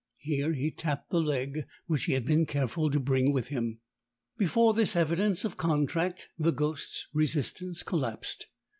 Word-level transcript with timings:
Here 0.17 0.53
he 0.53 0.71
tapped 0.71 1.11
the 1.11 1.21
leg, 1.21 1.67
which 1.85 2.05
he 2.05 2.13
had 2.13 2.25
been 2.25 2.47
careful 2.47 2.89
to 2.89 2.99
bring 2.99 3.31
with 3.31 3.49
him. 3.49 3.81
Before 4.35 4.73
this 4.73 4.95
evidence 4.95 5.45
of 5.45 5.57
contract 5.57 6.27
the 6.39 6.51
ghosts' 6.51 7.05
resistance 7.13 7.83
collapsed. 7.83 8.47